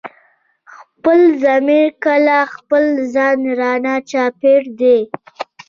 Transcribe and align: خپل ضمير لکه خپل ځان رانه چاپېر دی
خپل 0.75 1.19
ضمير 1.43 1.89
لکه 2.27 2.39
خپل 2.55 2.83
ځان 3.13 3.39
رانه 3.59 3.95
چاپېر 4.09 4.63
دی 4.79 4.97